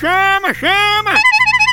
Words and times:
chama, 0.00 0.54
chama! 0.54 1.19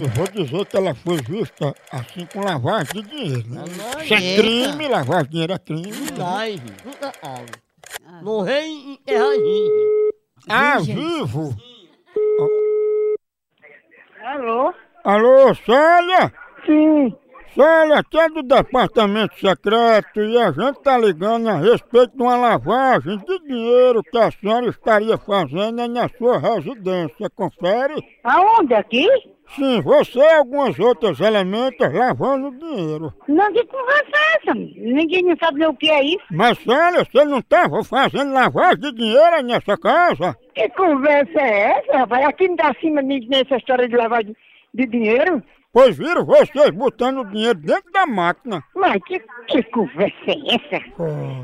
eu 0.00 0.08
vou 0.08 0.26
dizer 0.28 0.66
que 0.66 0.76
ela 0.76 0.94
foi 0.94 1.16
vista 1.18 1.74
assim 1.90 2.26
com 2.26 2.40
lavagem 2.40 2.92
de 2.94 3.02
dinheiro, 3.02 3.48
né? 3.48 3.64
Isso 4.02 4.14
é 4.14 4.36
crime, 4.36 4.88
lavagem 4.88 5.24
de 5.24 5.30
dinheiro 5.30 5.52
é 5.52 5.58
crime. 5.58 5.92
Ai, 6.24 6.60
No 8.22 8.42
rei 8.42 8.98
é 9.06 9.16
rainha. 9.16 10.12
Ah, 10.48 10.78
vivo! 10.80 11.54
Alô? 14.24 14.74
Alô, 15.04 15.54
Célia? 15.54 16.32
Sim. 16.64 17.14
Célia, 17.54 17.98
aqui 17.98 18.18
é 18.18 18.28
do 18.30 18.42
Departamento 18.42 19.38
Secreto 19.38 20.20
e 20.20 20.38
a 20.38 20.50
gente 20.52 20.80
tá 20.80 20.96
ligando 20.96 21.48
a 21.48 21.56
respeito 21.56 22.16
de 22.16 22.22
uma 22.22 22.36
lavagem 22.36 23.18
de 23.18 23.38
dinheiro 23.40 24.02
que 24.02 24.16
a 24.16 24.30
senhora 24.30 24.66
estaria 24.68 25.18
fazendo 25.18 25.86
na 25.86 26.08
sua 26.08 26.38
residência. 26.38 27.28
Confere? 27.36 28.02
Aonde? 28.24 28.72
Aqui? 28.74 29.06
Sim, 29.54 29.82
você 29.82 30.18
e 30.18 30.34
alguns 30.34 30.78
outros 30.78 31.20
elementos 31.20 31.92
lavando 31.92 32.50
dinheiro. 32.52 33.12
Não, 33.28 33.52
que 33.52 33.64
conversa 33.66 34.10
é 34.14 34.36
essa? 34.36 34.54
Ninguém 34.54 35.22
não 35.24 35.36
sabe 35.36 35.58
nem 35.60 35.68
o 35.68 35.76
que 35.76 35.90
é 35.90 36.02
isso. 36.02 36.24
Mas, 36.30 36.58
Célia, 36.58 37.04
você 37.04 37.24
não 37.24 37.38
estava 37.38 37.84
fazendo 37.84 38.32
lavagem 38.32 38.80
de 38.80 38.92
dinheiro 38.92 39.42
nessa 39.42 39.76
casa? 39.76 40.36
Que 40.54 40.68
conversa 40.70 41.38
é 41.38 41.78
essa, 41.78 41.98
rapaz? 41.98 42.24
Aqui 42.24 42.48
não 42.48 42.56
acima 42.62 43.02
de 43.02 43.28
nessa 43.28 43.56
história 43.56 43.88
de 43.88 43.96
lavar 43.96 44.24
de, 44.24 44.34
de 44.72 44.86
dinheiro. 44.86 45.42
Pois 45.72 45.96
viram 45.96 46.24
vocês 46.26 46.70
botando 46.70 47.20
o 47.20 47.24
dinheiro 47.24 47.58
dentro 47.58 47.90
da 47.92 48.06
máquina. 48.06 48.62
Mas 48.74 49.02
que, 49.04 49.18
que 49.48 49.62
conversa 49.70 50.14
é 50.26 50.54
essa? 50.54 50.84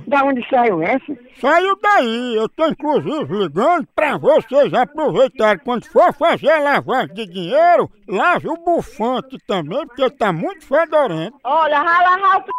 Da 0.06 0.22
onde 0.22 0.46
saiu 0.50 0.82
essa? 0.82 1.16
Saiu 1.40 1.74
daí, 1.80 2.36
eu 2.36 2.46
tô 2.50 2.66
inclusive 2.66 3.34
ligando 3.34 3.86
pra 3.94 4.18
vocês 4.18 4.74
aproveitarem 4.74 5.62
quando 5.64 5.86
for 5.86 6.12
fazer 6.12 6.50
a 6.50 6.60
lavagem 6.60 7.14
de 7.14 7.26
dinheiro, 7.26 7.90
lave 8.06 8.48
o 8.48 8.56
bufante 8.56 9.38
também, 9.46 9.86
porque 9.86 10.10
tá 10.10 10.30
muito 10.30 10.66
fedorento. 10.66 11.38
Olha, 11.44 11.78
rala 11.78 12.40
p... 12.40 12.50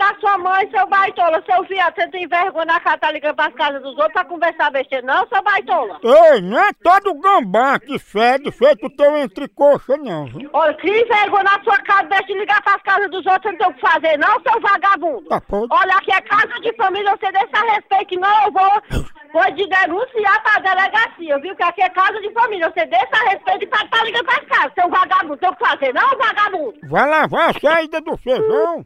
da 0.00 0.18
sua 0.18 0.38
mãe, 0.38 0.66
seu 0.70 0.86
baitola, 0.86 1.42
seu 1.44 1.62
viado, 1.64 1.94
você 1.94 2.08
tem 2.08 2.26
vergonha 2.26 2.64
na 2.64 2.80
cara, 2.80 2.96
tá 2.96 3.12
ligando 3.12 3.36
pras 3.36 3.52
casas 3.52 3.82
dos 3.82 3.92
outros 3.92 4.14
pra 4.14 4.24
conversar 4.24 4.70
besteira, 4.70 5.06
não, 5.06 5.28
seu 5.28 5.42
baitola? 5.42 6.00
Ei, 6.02 6.40
não 6.40 6.58
é 6.58 6.72
todo 6.82 7.20
gambá 7.20 7.78
que 7.78 7.98
fede 7.98 8.50
feito 8.50 8.86
o 8.86 8.96
teu 8.96 9.14
entrecoxa 9.18 9.98
não, 9.98 10.24
viu? 10.24 10.48
Olha, 10.54 10.72
que 10.72 11.04
vergonha 11.04 11.44
na 11.44 11.62
sua 11.62 11.78
casa, 11.82 12.04
deixa 12.04 12.24
de 12.24 12.32
ligar 12.32 12.62
pras 12.62 12.82
casas 12.82 13.10
dos 13.10 13.26
outros, 13.26 13.42
você 13.42 13.50
não 13.52 13.58
tem 13.58 13.68
o 13.68 13.74
que 13.74 13.80
fazer, 13.80 14.18
não, 14.18 14.40
seu 14.40 14.60
vagabundo? 14.60 15.28
Tá. 15.28 15.42
Olha, 15.50 15.94
aqui 15.96 16.12
é 16.12 16.20
casa 16.22 16.60
de 16.60 16.74
família, 16.76 17.16
você 17.16 17.30
deixa 17.30 17.72
respeito, 17.72 18.18
não 18.18 18.44
eu 18.46 18.52
vou, 18.52 19.04
vou 19.34 19.44
te 19.54 19.66
denunciar 19.68 20.42
pra 20.42 20.62
delegacia, 20.62 21.38
viu? 21.40 21.54
Que 21.54 21.62
aqui 21.62 21.82
é 21.82 21.90
casa 21.90 22.18
de 22.20 22.32
família, 22.32 22.72
você 22.74 22.86
deixa 22.86 23.28
respeito 23.28 23.64
e 23.64 23.66
tá, 23.66 23.86
tá 23.90 24.02
ligando 24.02 24.24
pras 24.24 24.46
casas, 24.46 24.72
seu 24.74 24.88
vagabundo, 24.88 25.36
tem 25.36 25.50
o 25.50 25.52
que 25.52 25.59
fazer, 25.70 25.92
não, 25.92 26.18
vagabundo? 26.18 26.74
Vai 26.84 27.08
lavar 27.08 27.50
a 27.50 27.60
saída 27.60 28.00
do 28.00 28.16
feijão. 28.16 28.84